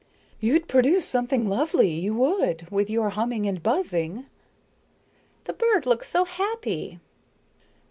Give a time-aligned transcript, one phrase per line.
[0.39, 4.25] "You'd produce something lovely, you would, with your humming and buzzing."
[5.43, 6.99] "The bird looks so happy."